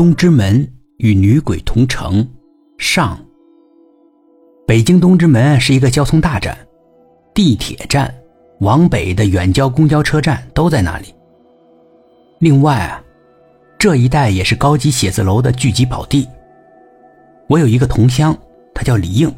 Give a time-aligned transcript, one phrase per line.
[0.00, 2.26] 东直门与女鬼同城
[2.78, 3.22] 上。
[4.66, 6.56] 北京东直门是一个交通大站，
[7.34, 8.10] 地铁站、
[8.60, 11.14] 往北的远郊公交车站都在那里。
[12.38, 13.04] 另外啊，
[13.78, 16.26] 这一带也是高级写字楼的聚集宝地。
[17.46, 18.34] 我有一个同乡，
[18.74, 19.30] 他叫李应，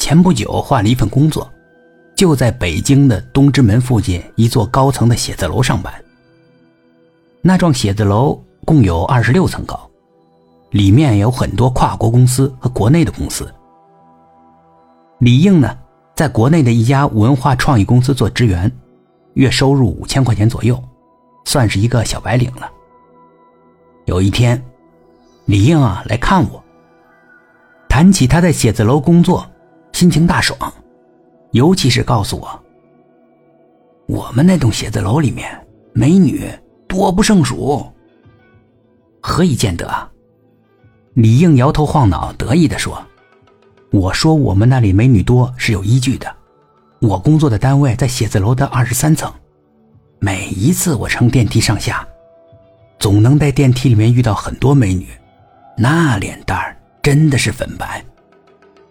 [0.00, 1.48] 前不久换了一份工作，
[2.16, 5.94] 就在北京的东直门附近一座高层的写字楼上班。
[7.40, 9.78] 那幢写字楼共有二十六层高，
[10.70, 13.52] 里面有很多跨国公司和国内的公司。
[15.18, 15.76] 李应呢，
[16.16, 18.70] 在国内的一家文化创意公司做职员，
[19.34, 20.82] 月收入五千块钱左右，
[21.44, 22.70] 算是一个小白领了。
[24.06, 24.62] 有一天，
[25.44, 26.62] 李应啊来看我，
[27.88, 29.46] 谈起他在写字楼工作，
[29.92, 30.58] 心情大爽，
[31.52, 32.62] 尤其是告诉我，
[34.06, 35.48] 我们那栋写字楼里面
[35.92, 36.50] 美女
[36.88, 37.86] 多不胜数。
[39.26, 39.90] 何以见得？
[41.14, 43.02] 李应摇头晃脑，得意地说。
[43.90, 46.30] 我说我们那里美女多是有依据的，
[47.00, 49.32] 我工作的单位在写字楼的二十三层，
[50.18, 52.06] 每一次我乘电梯上下，
[52.98, 55.08] 总能在电梯里面遇到很多美女，
[55.78, 58.04] 那脸蛋儿真的是粉白，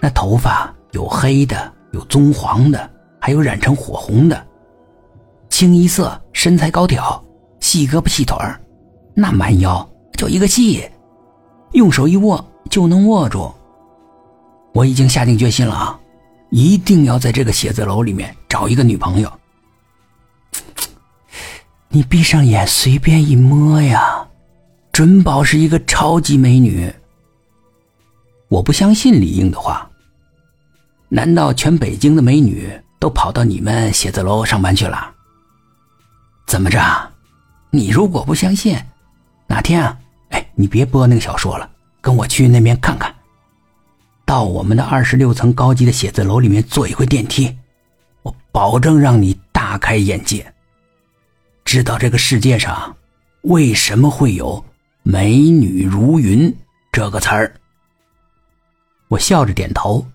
[0.00, 4.46] 那头发有黑的，有棕黄的，还有染成火红的，
[5.50, 7.22] 清一色，身材高挑，
[7.60, 8.58] 细胳膊细腿儿，
[9.14, 9.86] 那蛮腰
[10.22, 10.88] 就一个细，
[11.72, 13.52] 用手一握就能握住。
[14.72, 15.98] 我已经下定决心了啊，
[16.50, 19.32] 一定要在这个写字楼里面找一个女朋友。
[21.88, 24.24] 你闭上眼，随便一摸呀，
[24.92, 26.88] 准保是一个超级美女。
[28.46, 29.90] 我不相信李英的话。
[31.08, 32.70] 难道全北京的美女
[33.00, 35.12] 都跑到你们写字楼上班去了？
[36.46, 36.80] 怎么着？
[37.70, 38.78] 你如果不相信，
[39.48, 39.98] 哪天啊？
[40.54, 43.14] 你别播那个小说了，跟我去那边看看。
[44.24, 47.54] 到我们的二十六层高级的写字楼里面坐一回电梯，
[48.22, 50.52] 我保证让你大开眼界，
[51.64, 52.96] 知道这个世界上
[53.42, 54.64] 为什么会有
[55.02, 56.54] “美女如云”
[56.92, 57.52] 这个词儿。
[59.08, 60.06] 我笑着点头，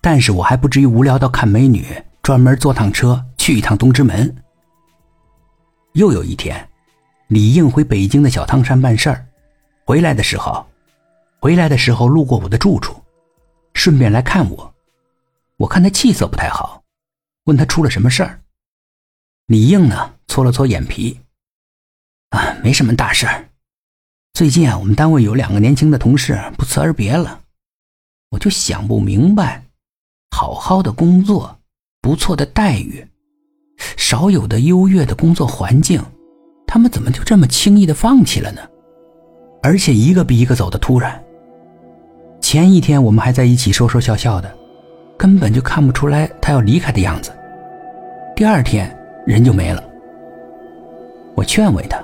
[0.00, 1.84] 但是我还不至于无聊到看美女，
[2.22, 4.34] 专门坐趟车去一趟东直门。
[5.92, 6.68] 又有一天，
[7.26, 9.26] 李应回北京的小汤山办事儿，
[9.90, 10.64] 回来的时候。
[11.40, 13.02] 回来的时候路过我的住处，
[13.74, 14.72] 顺便来看我。
[15.56, 16.80] 我看他气色不太好，
[17.46, 18.40] 问他出了什么事儿。
[19.46, 21.18] 李应呢，搓了搓眼皮，
[22.28, 23.48] 啊，没什么大事儿。
[24.32, 27.40] 最近啊，我们单位有两个年轻的同事不辞而别了，
[28.30, 29.64] 我就想不明白，
[30.30, 31.58] 好好的工作，
[32.00, 33.04] 不错的待遇，
[33.96, 36.00] 少有的优越的工作环境，
[36.64, 38.69] 他们怎么就这么轻易的放弃了呢？
[39.62, 41.22] 而且一个比一个走的突然。
[42.40, 44.50] 前一天我们还在一起说说笑笑的，
[45.16, 47.30] 根本就看不出来他要离开的样子。
[48.34, 49.82] 第二天人就没了。
[51.34, 52.02] 我劝慰他，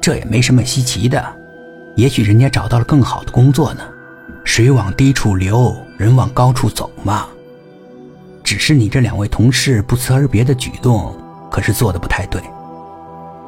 [0.00, 1.24] 这也没什么稀奇的，
[1.96, 3.82] 也许人家找到了更好的工作呢。
[4.44, 7.26] 水往低处流，人往高处走嘛。
[8.42, 11.14] 只是你这两位同事不辞而别的举动，
[11.50, 12.40] 可是做的不太对。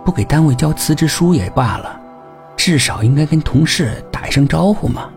[0.04, 2.00] 不给单位交辞职书也罢了，
[2.66, 5.08] 至少应该跟同事打一声招呼嘛。